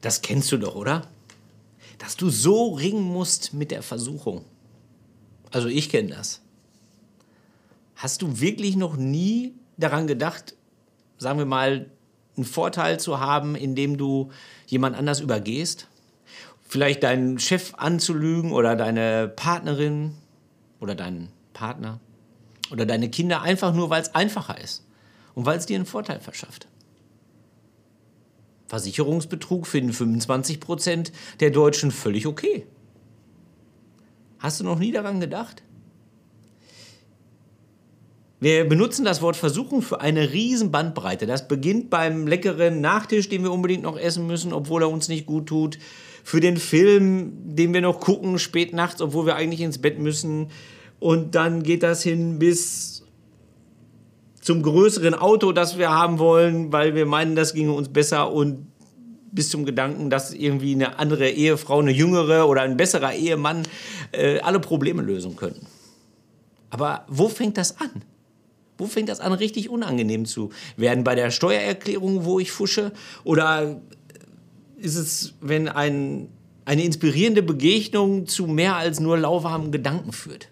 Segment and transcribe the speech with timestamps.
[0.00, 1.06] Das kennst du doch, oder?
[1.98, 4.44] Dass du so ringen musst mit der Versuchung.
[5.50, 6.40] Also ich kenne das.
[7.96, 10.54] Hast du wirklich noch nie daran gedacht,
[11.16, 11.90] sagen wir mal,
[12.36, 14.30] einen Vorteil zu haben, indem du
[14.66, 15.88] jemand anders übergehst?
[16.68, 20.14] Vielleicht deinen Chef anzulügen oder deine Partnerin
[20.80, 21.98] oder deinen Partner
[22.70, 24.84] oder deine Kinder einfach nur, weil es einfacher ist
[25.34, 26.68] und weil es dir einen Vorteil verschafft.
[28.68, 32.66] Versicherungsbetrug finden 25 Prozent der Deutschen völlig okay.
[34.38, 35.62] Hast du noch nie daran gedacht?
[38.40, 41.26] Wir benutzen das Wort Versuchung für eine riesen Bandbreite.
[41.26, 45.26] Das beginnt beim leckeren Nachtisch, den wir unbedingt noch essen müssen, obwohl er uns nicht
[45.26, 45.78] gut tut.
[46.22, 50.50] Für den Film, den wir noch gucken, spät nachts, obwohl wir eigentlich ins Bett müssen.
[51.00, 52.97] Und dann geht das hin bis
[54.48, 58.32] zum größeren Auto, das wir haben wollen, weil wir meinen, das ginge uns besser.
[58.32, 58.66] Und
[59.30, 63.64] bis zum Gedanken, dass irgendwie eine andere Ehefrau, eine jüngere oder ein besserer Ehemann
[64.12, 65.66] äh, alle Probleme lösen könnten.
[66.70, 67.90] Aber wo fängt das an?
[68.78, 71.04] Wo fängt das an, richtig unangenehm zu werden?
[71.04, 72.92] Bei der Steuererklärung, wo ich fusche?
[73.24, 73.82] Oder
[74.78, 76.30] ist es, wenn ein,
[76.64, 80.48] eine inspirierende Begegnung zu mehr als nur lauwarmen Gedanken führt?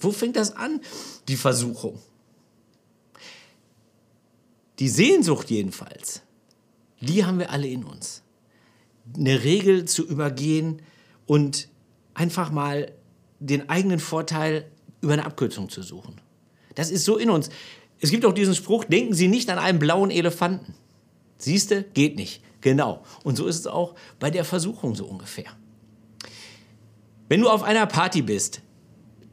[0.00, 0.80] Wo fängt das an,
[1.28, 1.98] die Versuchung?
[4.78, 6.22] Die Sehnsucht jedenfalls,
[7.00, 8.22] die haben wir alle in uns.
[9.16, 10.82] Eine Regel zu übergehen
[11.26, 11.68] und
[12.14, 12.92] einfach mal
[13.40, 14.70] den eigenen Vorteil
[15.00, 16.20] über eine Abkürzung zu suchen.
[16.74, 17.50] Das ist so in uns.
[18.00, 20.74] Es gibt auch diesen Spruch, denken Sie nicht an einen blauen Elefanten.
[21.38, 22.42] Siehste, geht nicht.
[22.60, 23.02] Genau.
[23.24, 25.50] Und so ist es auch bei der Versuchung so ungefähr.
[27.28, 28.62] Wenn du auf einer Party bist,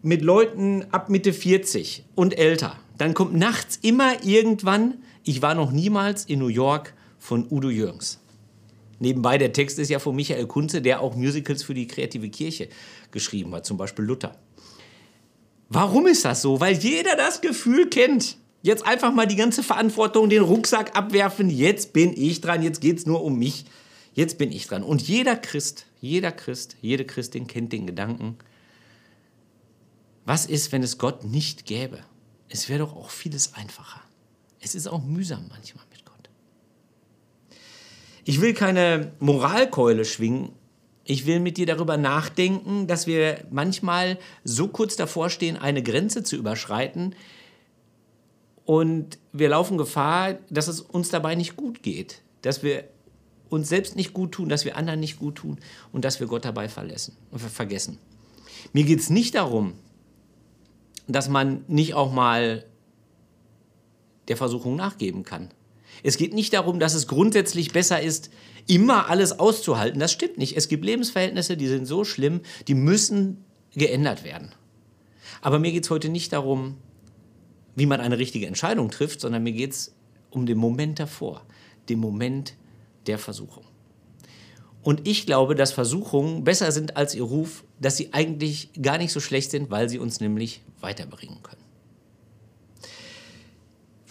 [0.02, 5.72] mit Leuten ab Mitte 40 und älter, dann kommt nachts immer irgendwann, ich war noch
[5.72, 8.20] niemals in New York von Udo Jürgens.
[9.00, 12.68] Nebenbei, der Text ist ja von Michael Kunze, der auch Musicals für die kreative Kirche
[13.12, 14.36] geschrieben hat, zum Beispiel Luther.
[15.70, 16.60] Warum ist das so?
[16.60, 18.38] Weil jeder das Gefühl kennt.
[18.62, 21.50] Jetzt einfach mal die ganze Verantwortung, den Rucksack abwerfen.
[21.50, 22.62] Jetzt bin ich dran.
[22.62, 23.66] Jetzt geht es nur um mich.
[24.14, 24.84] Jetzt bin ich dran.
[24.84, 28.38] Und jeder Christ, jeder Christ, jede Christin kennt den Gedanken.
[30.26, 32.00] Was ist, wenn es Gott nicht gäbe?
[32.50, 34.02] Es wäre doch auch vieles einfacher.
[34.60, 36.30] Es ist auch mühsam manchmal mit Gott.
[38.26, 40.52] Ich will keine Moralkeule schwingen,
[41.04, 46.24] ich will mit dir darüber nachdenken, dass wir manchmal so kurz davor stehen, eine Grenze
[46.24, 47.16] zu überschreiten
[48.64, 52.84] und wir laufen Gefahr, dass es uns dabei nicht gut geht, dass wir
[53.50, 55.58] uns selbst nicht gut tun, dass wir anderen nicht gut tun
[55.92, 57.98] und dass wir Gott dabei verlassen, vergessen.
[58.72, 59.74] Mir geht es nicht darum,
[61.08, 62.64] dass man nicht auch mal
[64.30, 65.50] der Versuchung nachgeben kann.
[66.04, 68.30] Es geht nicht darum, dass es grundsätzlich besser ist,
[68.68, 70.00] immer alles auszuhalten.
[70.00, 70.56] Das stimmt nicht.
[70.56, 73.44] Es gibt Lebensverhältnisse, die sind so schlimm, die müssen
[73.76, 74.54] geändert werden.
[75.42, 76.78] Aber mir geht es heute nicht darum,
[77.76, 79.94] wie man eine richtige Entscheidung trifft, sondern mir geht es
[80.32, 81.46] um den Moment davor,
[81.88, 82.54] den Moment
[83.08, 83.64] der Versuchung.
[84.82, 89.12] Und ich glaube, dass Versuchungen besser sind als ihr Ruf, dass sie eigentlich gar nicht
[89.12, 91.62] so schlecht sind, weil sie uns nämlich weiterbringen können.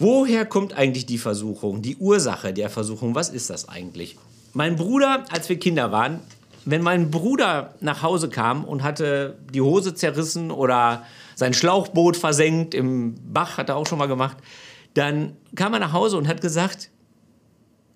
[0.01, 3.15] Woher kommt eigentlich die Versuchung, die Ursache der Versuchung?
[3.15, 4.17] Was ist das eigentlich?
[4.53, 6.21] Mein Bruder, als wir Kinder waren,
[6.63, 11.05] wenn mein Bruder nach Hause kam und hatte die Hose zerrissen oder
[11.35, 14.37] sein Schlauchboot versenkt im Bach, hat er auch schon mal gemacht,
[14.93, 16.91] dann kam er nach Hause und hat gesagt,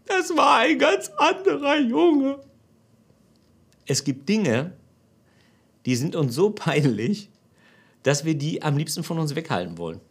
[0.05, 2.39] das war ein ganz anderer Junge.
[3.85, 4.73] Es gibt Dinge,
[5.85, 7.29] die sind uns so peinlich,
[8.03, 10.01] dass wir die am liebsten von uns weghalten wollen.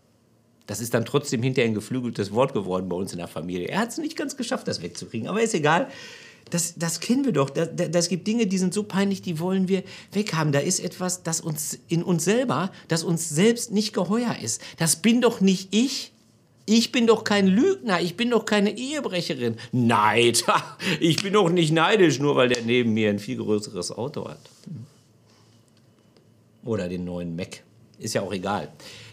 [0.66, 3.68] Das ist dann trotzdem hinterher ein geflügeltes Wort geworden bei uns in der Familie.
[3.68, 5.88] Er hat es nicht ganz geschafft, das wegzukriegen, aber ist egal.
[6.50, 7.50] Das, das kennen wir doch.
[7.50, 10.52] Das, das gibt Dinge, die sind so peinlich, die wollen wir weghaben.
[10.52, 14.60] Da ist etwas, das uns in uns selber, das uns selbst nicht geheuer ist.
[14.76, 16.12] Das bin doch nicht ich.
[16.64, 19.56] Ich bin doch kein Lügner, ich bin doch keine Ehebrecherin.
[19.72, 20.44] Neid,
[21.00, 24.38] ich bin doch nicht neidisch, nur weil der neben mir ein viel größeres Auto hat.
[26.64, 27.62] Oder den neuen Mac.
[27.98, 28.70] Ist ja auch egal.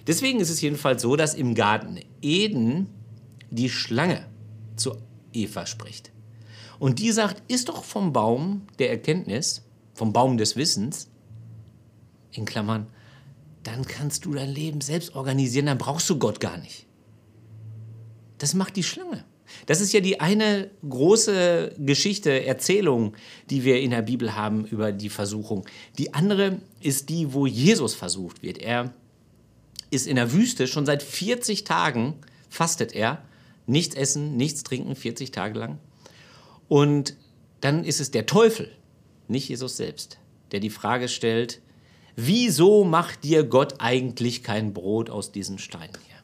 [0.10, 2.88] Deswegen ist es jedenfalls so, dass im Garten Eden
[3.52, 4.26] die Schlange
[4.76, 4.96] zu
[5.34, 6.12] Eva spricht.
[6.80, 9.62] Und die sagt, ist doch vom Baum der Erkenntnis,
[9.94, 11.12] vom Baum des Wissens,
[12.32, 12.88] in Klammern,
[13.62, 16.88] dann kannst du dein Leben selbst organisieren, dann brauchst du Gott gar nicht.
[18.40, 19.26] Das macht die Schlange.
[19.68, 23.14] Das ist ja die eine große Geschichte, Erzählung,
[23.52, 25.68] die wir in der Bibel haben über die Versuchung.
[26.00, 28.58] Die andere ist die, wo Jesus versucht wird.
[28.58, 28.92] Er
[29.90, 32.16] ist in der Wüste, schon seit 40 Tagen
[32.50, 33.24] fastet er.
[33.66, 35.80] Nichts essen, nichts trinken, 40 Tage lang.
[36.68, 37.16] Und
[37.62, 38.72] dann ist es der Teufel,
[39.28, 40.20] nicht Jesus selbst,
[40.52, 41.62] der die Frage stellt,
[42.16, 46.18] wieso macht dir Gott eigentlich kein Brot aus diesen Steinen hier?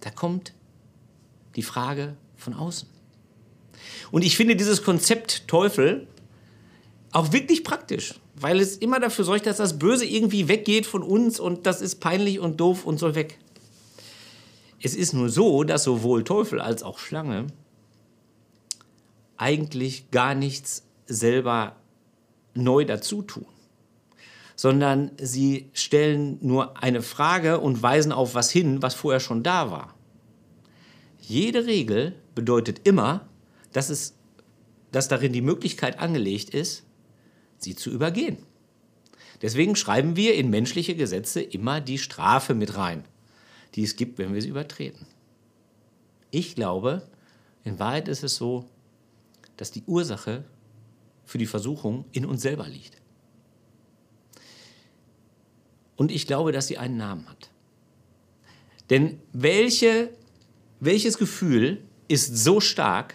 [0.00, 0.54] Da kommt
[1.56, 2.88] die Frage von außen.
[4.10, 6.06] Und ich finde dieses Konzept Teufel
[7.12, 11.38] auch wirklich praktisch, weil es immer dafür sorgt, dass das Böse irgendwie weggeht von uns
[11.38, 13.38] und das ist peinlich und doof und soll weg.
[14.82, 17.48] Es ist nur so, dass sowohl Teufel als auch Schlange
[19.36, 21.76] eigentlich gar nichts selber
[22.54, 23.46] neu dazu tun,
[24.56, 29.70] sondern sie stellen nur eine Frage und weisen auf was hin, was vorher schon da
[29.70, 29.94] war.
[31.20, 33.28] Jede Regel bedeutet immer,
[33.72, 34.14] dass, es,
[34.92, 36.84] dass darin die Möglichkeit angelegt ist,
[37.62, 38.38] sie zu übergehen.
[39.42, 43.04] Deswegen schreiben wir in menschliche Gesetze immer die Strafe mit rein,
[43.74, 45.06] die es gibt, wenn wir sie übertreten.
[46.30, 47.08] Ich glaube,
[47.64, 48.66] in Wahrheit ist es so,
[49.56, 50.44] dass die Ursache
[51.24, 53.00] für die Versuchung in uns selber liegt.
[55.96, 57.50] Und ich glaube, dass sie einen Namen hat.
[58.88, 60.10] Denn welche,
[60.80, 63.14] welches Gefühl ist so stark,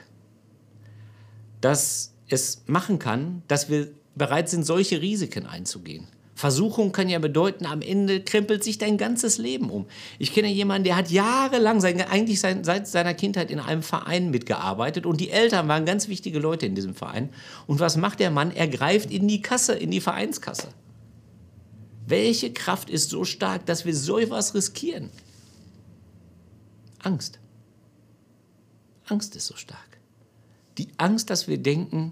[1.62, 6.08] dass es machen kann, dass wir bereit sind, solche Risiken einzugehen?
[6.36, 9.86] Versuchung kann ja bedeuten, am Ende krempelt sich dein ganzes Leben um.
[10.20, 14.32] Ich kenne jemanden, der hat jahrelang, sein, eigentlich sein, seit seiner Kindheit in einem Verein
[14.32, 17.30] mitgearbeitet und die Eltern waren ganz wichtige Leute in diesem Verein.
[17.68, 18.52] Und was macht der Mann?
[18.52, 20.68] Er greift in die Kasse, in die Vereinskasse.
[22.06, 25.12] Welche Kraft ist so stark, dass wir so etwas riskieren?
[27.02, 27.40] Angst.
[29.06, 29.80] Angst ist so stark.
[30.78, 32.12] Die Angst, dass wir denken,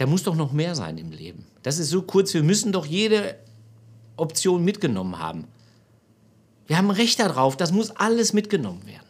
[0.00, 1.44] da muss doch noch mehr sein im Leben.
[1.62, 3.38] Das ist so kurz, wir müssen doch jede
[4.16, 5.46] Option mitgenommen haben.
[6.66, 9.06] Wir haben Recht darauf, das muss alles mitgenommen werden.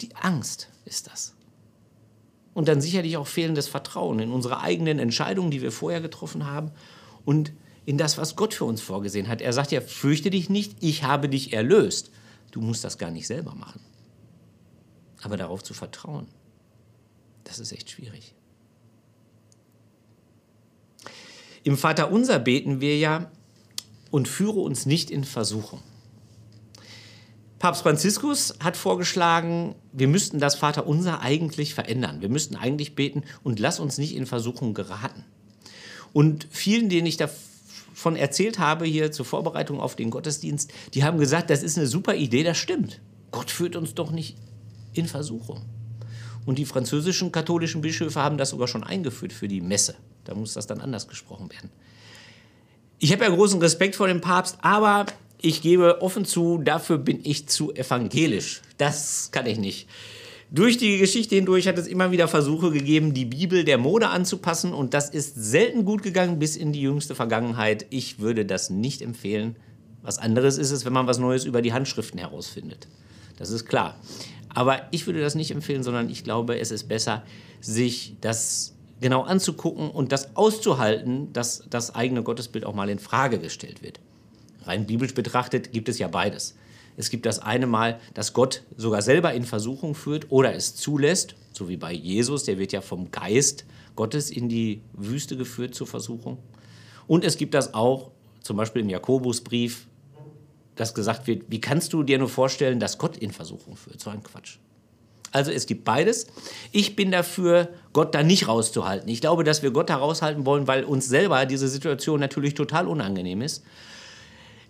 [0.00, 1.34] Die Angst ist das.
[2.52, 6.72] Und dann sicherlich auch fehlendes Vertrauen in unsere eigenen Entscheidungen, die wir vorher getroffen haben
[7.24, 7.52] und
[7.86, 9.40] in das, was Gott für uns vorgesehen hat.
[9.40, 12.10] Er sagt ja, fürchte dich nicht, ich habe dich erlöst.
[12.50, 13.80] Du musst das gar nicht selber machen.
[15.22, 16.26] Aber darauf zu vertrauen,
[17.44, 18.34] das ist echt schwierig.
[21.62, 23.30] Im Vater unser beten wir ja
[24.10, 25.80] und führe uns nicht in Versuchung.
[27.58, 32.22] Papst Franziskus hat vorgeschlagen, wir müssten das Vater unser eigentlich verändern.
[32.22, 35.24] Wir müssten eigentlich beten und lass uns nicht in Versuchung geraten.
[36.14, 41.18] Und vielen, denen ich davon erzählt habe, hier zur Vorbereitung auf den Gottesdienst, die haben
[41.18, 43.02] gesagt, das ist eine super Idee, das stimmt.
[43.30, 44.36] Gott führt uns doch nicht
[44.94, 45.60] in Versuchung.
[46.46, 49.96] Und die französischen katholischen Bischöfe haben das sogar schon eingeführt für die Messe.
[50.30, 51.70] Da muss das dann anders gesprochen werden.
[53.00, 55.06] Ich habe ja großen Respekt vor dem Papst, aber
[55.42, 58.62] ich gebe offen zu, dafür bin ich zu evangelisch.
[58.78, 59.88] Das kann ich nicht.
[60.52, 64.72] Durch die Geschichte hindurch hat es immer wieder Versuche gegeben, die Bibel der Mode anzupassen
[64.72, 67.86] und das ist selten gut gegangen bis in die jüngste Vergangenheit.
[67.90, 69.56] Ich würde das nicht empfehlen.
[70.02, 72.86] Was anderes ist es, wenn man was Neues über die Handschriften herausfindet.
[73.36, 73.98] Das ist klar.
[74.48, 77.24] Aber ich würde das nicht empfehlen, sondern ich glaube, es ist besser,
[77.60, 83.38] sich das genau anzugucken und das auszuhalten, dass das eigene Gottesbild auch mal in Frage
[83.38, 84.00] gestellt wird.
[84.64, 86.54] Rein biblisch betrachtet gibt es ja beides.
[86.96, 91.34] Es gibt das eine Mal, dass Gott sogar selber in Versuchung führt oder es zulässt,
[91.52, 93.64] so wie bei Jesus, der wird ja vom Geist
[93.96, 96.38] Gottes in die Wüste geführt zur Versuchung.
[97.06, 98.10] Und es gibt das auch,
[98.42, 99.86] zum Beispiel im Jakobusbrief,
[100.76, 104.00] dass gesagt wird, wie kannst du dir nur vorstellen, dass Gott in Versuchung führt?
[104.00, 104.58] So ein Quatsch.
[105.32, 106.26] Also es gibt beides.
[106.72, 109.08] Ich bin dafür, Gott da nicht rauszuhalten.
[109.08, 112.88] Ich glaube, dass wir Gott da raushalten wollen, weil uns selber diese Situation natürlich total
[112.88, 113.64] unangenehm ist.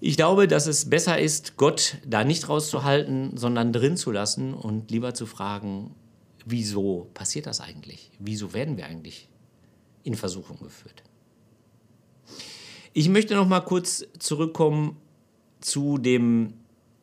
[0.03, 4.91] Ich glaube, dass es besser ist, Gott da nicht rauszuhalten, sondern drin zu lassen und
[4.91, 5.95] lieber zu fragen,
[6.47, 8.11] wieso passiert das eigentlich?
[8.19, 9.29] Wieso werden wir eigentlich
[10.03, 11.03] in Versuchung geführt?
[12.93, 14.97] Ich möchte noch mal kurz zurückkommen
[15.61, 16.55] zu dem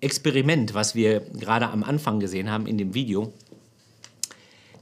[0.01, 3.31] Experiment, was wir gerade am Anfang gesehen haben in dem Video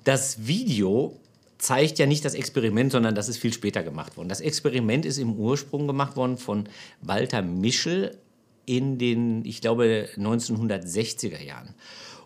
[0.06, 1.20] das Video
[1.58, 4.30] zeigt ja nicht das Experiment, sondern das ist viel später gemacht worden.
[4.30, 6.70] Das Experiment ist im Ursprung gemacht worden von
[7.02, 8.18] Walter Mischel
[8.66, 11.74] in den, ich glaube, 1960er Jahren.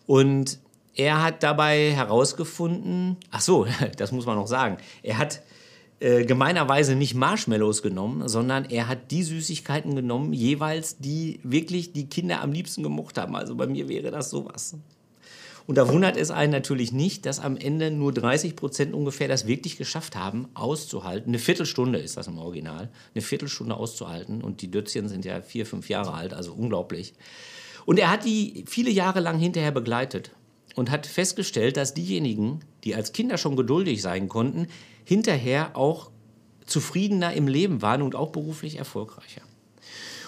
[0.06, 0.60] Und
[0.96, 3.66] er hat dabei herausgefunden, ach so,
[3.98, 5.42] das muss man noch sagen, er hat
[6.00, 12.08] äh, gemeinerweise nicht Marshmallows genommen, sondern er hat die Süßigkeiten genommen, jeweils die wirklich die
[12.08, 13.36] Kinder am liebsten gemocht haben.
[13.36, 14.76] Also bei mir wäre das sowas.
[15.70, 19.46] Und da wundert es einen natürlich nicht, dass am Ende nur 30 Prozent ungefähr das
[19.46, 21.30] wirklich geschafft haben, auszuhalten.
[21.30, 22.90] Eine Viertelstunde ist das im Original.
[23.14, 24.42] Eine Viertelstunde auszuhalten.
[24.42, 27.14] Und die Dötzchen sind ja vier, fünf Jahre alt, also unglaublich.
[27.86, 30.32] Und er hat die viele Jahre lang hinterher begleitet.
[30.76, 34.66] und hat festgestellt, dass diejenigen, die als Kinder schon geduldig sein konnten,
[35.06, 36.10] hinterher auch
[36.66, 39.42] zufriedener im Leben waren und auch beruflich erfolgreicher.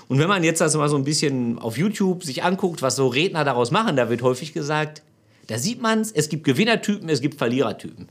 [0.08, 3.08] Und wenn man jetzt das mal so ein bisschen auf YouTube sich anguckt, was so
[3.08, 5.02] Redner daraus machen, da wird häufig gesagt,
[5.48, 8.08] da sieht man es, es gibt Gewinnertypen, es gibt Verlierertypen.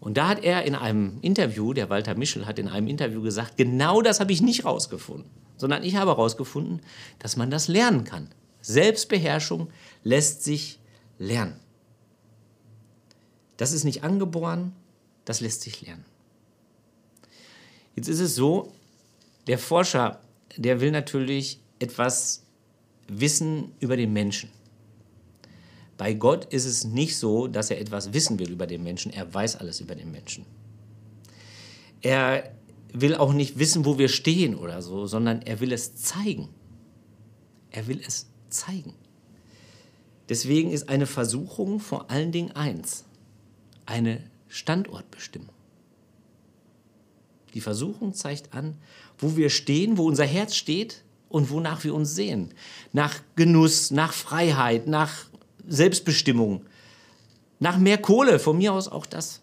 [0.00, 3.56] Und da hat er in einem Interview, der Walter Mischel hat in einem Interview gesagt,
[3.56, 6.80] genau das habe ich nicht rausgefunden, sondern ich habe herausgefunden,
[7.18, 8.28] dass man das lernen kann.
[8.62, 9.68] Selbstbeherrschung
[10.02, 10.78] lässt sich
[11.18, 11.60] lernen.
[13.58, 14.72] Das ist nicht angeboren,
[15.26, 16.04] das lässt sich lernen.
[17.94, 18.72] Jetzt ist es so,
[19.46, 20.20] der Forscher,
[20.56, 22.42] der will natürlich etwas
[23.08, 24.50] wissen über den Menschen.
[26.00, 29.12] Bei Gott ist es nicht so, dass er etwas wissen will über den Menschen.
[29.12, 30.46] Er weiß alles über den Menschen.
[32.00, 32.54] Er
[32.94, 36.48] will auch nicht wissen, wo wir stehen oder so, sondern er will es zeigen.
[37.70, 38.94] Er will es zeigen.
[40.30, 43.04] Deswegen ist eine Versuchung vor allen Dingen eins,
[43.84, 45.54] eine Standortbestimmung.
[47.52, 48.78] Die Versuchung zeigt an,
[49.18, 52.54] wo wir stehen, wo unser Herz steht und wonach wir uns sehen.
[52.94, 55.29] Nach Genuss, nach Freiheit, nach
[55.68, 56.64] Selbstbestimmung,
[57.58, 59.40] nach mehr Kohle, von mir aus auch das.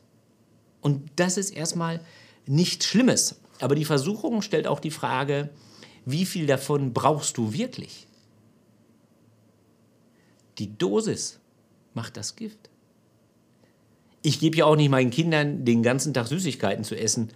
[0.81, 1.99] Und das ist erstmal
[2.45, 3.39] nichts Schlimmes.
[3.59, 5.49] Aber die Versuchung stellt auch die Frage,
[6.05, 8.07] wie viel davon brauchst du wirklich?
[10.57, 11.39] Die Dosis
[11.93, 12.69] macht das Gift.
[14.21, 17.29] Ich gebe ja auch nicht meinen Kindern den ganzen Tag Süßigkeiten zu essen,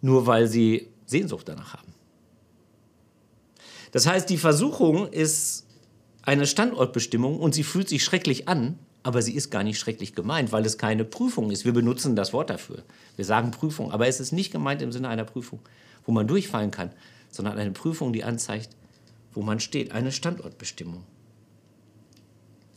[0.00, 1.94] nur weil sie Sehnsucht danach haben.
[3.92, 5.65] Das heißt, die Versuchung ist
[6.26, 10.50] eine Standortbestimmung und sie fühlt sich schrecklich an, aber sie ist gar nicht schrecklich gemeint,
[10.50, 11.64] weil es keine Prüfung ist.
[11.64, 12.82] Wir benutzen das Wort dafür.
[13.14, 15.60] Wir sagen Prüfung, aber es ist nicht gemeint im Sinne einer Prüfung,
[16.04, 16.90] wo man durchfallen kann,
[17.30, 18.70] sondern eine Prüfung, die anzeigt,
[19.32, 21.04] wo man steht, eine Standortbestimmung.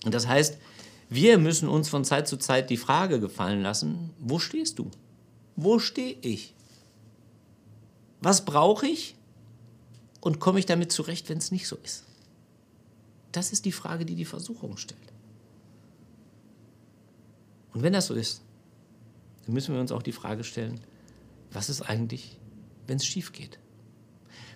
[0.06, 0.60] Und das heißt,
[1.10, 4.92] wir müssen uns von Zeit zu Zeit die Frage gefallen lassen, wo stehst du?
[5.56, 6.54] Wo stehe ich?
[8.22, 9.16] Was brauche ich?
[10.22, 12.04] Und komme ich damit zurecht, wenn es nicht so ist?
[13.32, 15.00] Das ist die Frage, die die Versuchung stellt.
[17.74, 18.42] Und wenn das so ist,
[19.46, 20.80] dann müssen wir uns auch die Frage stellen,
[21.52, 22.38] was ist eigentlich,
[22.88, 23.60] wenn es schief geht?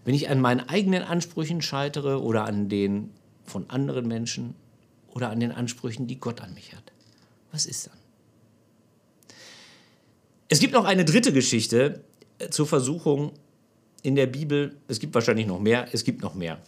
[0.05, 3.11] Wenn ich an meinen eigenen Ansprüchen scheitere oder an den
[3.43, 4.55] von anderen Menschen
[5.13, 6.91] oder an den Ansprüchen, die Gott an mich hat,
[7.51, 7.97] was ist dann?
[10.49, 12.03] Es gibt noch eine dritte Geschichte
[12.49, 13.31] zur Versuchung
[14.01, 14.75] in der Bibel.
[14.87, 16.61] Es gibt wahrscheinlich noch mehr, es gibt noch mehr.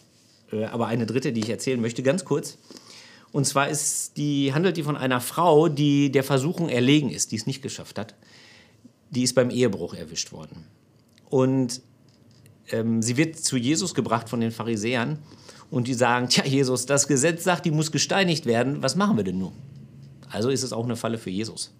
[0.52, 2.58] Äh, aber eine dritte, die ich erzählen möchte, ganz kurz.
[3.32, 7.36] Und zwar ist die, handelt die von einer Frau, die der Versuchung erlegen ist, die
[7.36, 8.14] es nicht geschafft hat.
[9.10, 10.64] Die ist beim Ehebruch erwischt worden.
[11.28, 11.82] Und
[12.70, 15.18] ähm, sie wird zu Jesus gebracht von den Pharisäern.
[15.70, 18.82] Und die sagen, tja, Jesus, das Gesetz sagt, die muss gesteinigt werden.
[18.82, 19.52] Was machen wir denn nun?
[20.30, 21.72] Also ist es auch eine Falle für Jesus.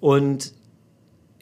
[0.00, 0.52] Und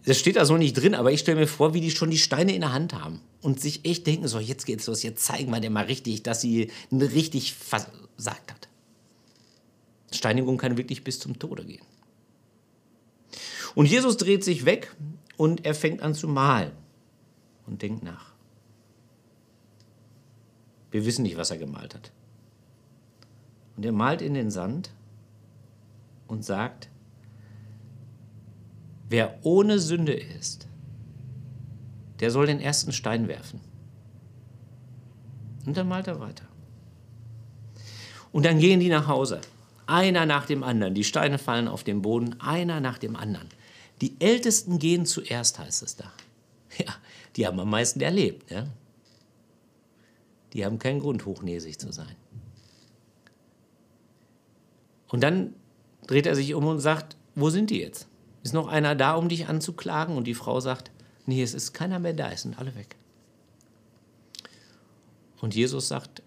[0.05, 2.19] das steht da so nicht drin, aber ich stelle mir vor, wie die schon die
[2.19, 5.51] Steine in der Hand haben und sich echt denken, so jetzt geht's los, jetzt zeigen
[5.51, 8.69] wir dir mal richtig, dass sie richtig versagt hat.
[10.11, 11.85] Steinigung kann wirklich bis zum Tode gehen.
[13.75, 14.95] Und Jesus dreht sich weg
[15.37, 16.73] und er fängt an zu malen
[17.67, 18.33] und denkt nach.
[20.91, 22.13] Wir wissen nicht, was er gemalt hat.
[23.77, 24.91] Und er malt in den Sand
[26.29, 26.91] und sagt,
[29.13, 30.69] Wer ohne Sünde ist,
[32.21, 33.61] der soll den ersten Stein werfen.
[35.67, 36.47] Und dann malt er weiter.
[38.33, 39.43] Und dann gehen die nach Hause.
[39.87, 40.95] Einer nach dem anderen.
[40.95, 43.49] Die Steine fallen auf den Boden, einer nach dem anderen.
[44.01, 46.11] Die Ältesten gehen zuerst, heißt es da.
[46.79, 46.95] Ja,
[47.37, 48.51] die haben am meisten erlebt.
[48.51, 48.67] Ja?
[50.55, 52.17] Die haben keinen Grund, hochnäsig zu sein.
[55.09, 55.53] Und dann
[56.07, 58.09] dreht er sich um und sagt, wo sind die jetzt?
[58.43, 60.17] Ist noch einer da, um dich anzuklagen?
[60.17, 60.91] Und die Frau sagt,
[61.27, 62.97] nee, es ist keiner mehr da, es sind alle weg.
[65.41, 66.23] Und Jesus sagt,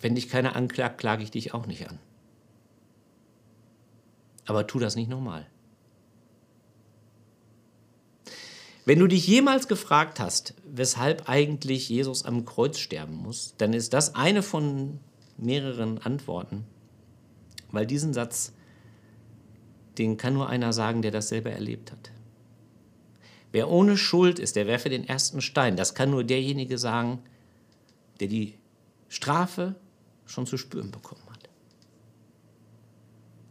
[0.00, 1.98] wenn dich keiner anklagt, klage ich dich auch nicht an.
[4.46, 5.46] Aber tu das nicht nochmal.
[8.84, 13.92] Wenn du dich jemals gefragt hast, weshalb eigentlich Jesus am Kreuz sterben muss, dann ist
[13.92, 14.98] das eine von
[15.36, 16.64] mehreren Antworten,
[17.70, 18.52] weil diesen Satz
[20.00, 22.10] den kann nur einer sagen, der das selber erlebt hat.
[23.52, 25.76] Wer ohne Schuld ist, der werfe den ersten Stein.
[25.76, 27.18] Das kann nur derjenige sagen,
[28.18, 28.54] der die
[29.08, 29.74] Strafe
[30.24, 31.50] schon zu spüren bekommen hat.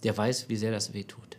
[0.04, 1.38] Der weiß, wie sehr das wehtut.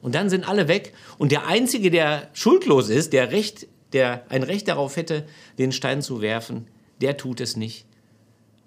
[0.00, 4.42] Und dann sind alle weg und der Einzige, der schuldlos ist, der, Recht, der ein
[4.42, 5.26] Recht darauf hätte,
[5.58, 6.66] den Stein zu werfen,
[7.00, 7.86] der tut es nicht,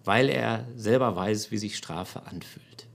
[0.04, 2.88] weil er selber weiß, wie sich Strafe anfühlt.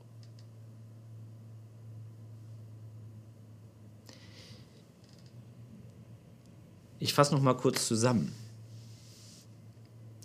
[7.01, 8.33] Ich fasse noch mal kurz zusammen.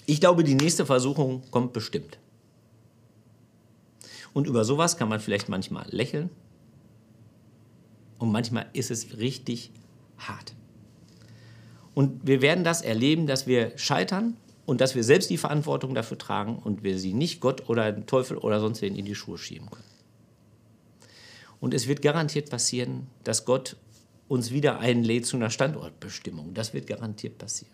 [0.06, 2.20] Ich glaube, die nächste Versuchung kommt bestimmt.
[4.34, 6.30] Und über sowas kann man vielleicht manchmal lächeln.
[8.20, 9.72] Und manchmal ist es richtig
[10.18, 10.54] hart.
[11.94, 16.18] Und wir werden das erleben, dass wir scheitern und dass wir selbst die Verantwortung dafür
[16.18, 19.38] tragen und wir sie nicht Gott oder den Teufel oder sonst wen in die Schuhe
[19.38, 19.86] schieben können.
[21.62, 23.78] Und es wird garantiert passieren, dass Gott
[24.28, 26.54] uns wieder einlädt zu einer Standortbestimmung.
[26.54, 27.74] Das wird garantiert passieren.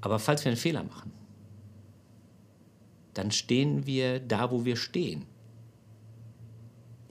[0.00, 1.12] Aber falls wir einen Fehler machen,
[3.14, 5.26] dann stehen wir da, wo wir stehen.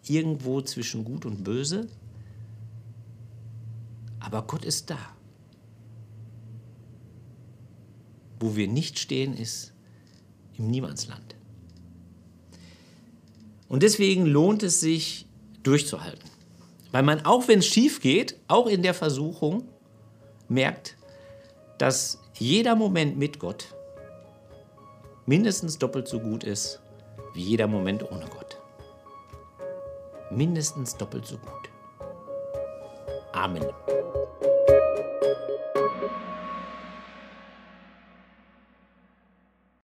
[0.07, 1.87] Irgendwo zwischen Gut und Böse.
[4.19, 4.99] Aber Gott ist da.
[8.39, 9.73] Wo wir nicht stehen, ist
[10.57, 11.35] im Niemandsland.
[13.67, 15.26] Und deswegen lohnt es sich,
[15.67, 16.29] durchzuhalten.
[16.91, 19.67] Weil man, auch wenn es schief geht, auch in der Versuchung,
[20.47, 20.97] merkt,
[21.77, 23.75] dass jeder Moment mit Gott
[25.25, 26.79] mindestens doppelt so gut ist
[27.33, 28.57] wie jeder Moment ohne Gott.
[30.31, 31.69] Mindestens doppelt so gut.
[33.33, 33.65] Amen.